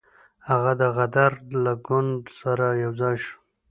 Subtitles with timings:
[0.49, 1.31] هغه د غدر
[1.63, 3.37] له ګوند سره یو ځای شو.